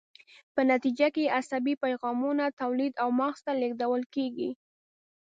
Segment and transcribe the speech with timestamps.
[0.53, 4.49] په نتیجه کې یې عصبي پیغامونه تولید او مغز ته لیږدول کیږي.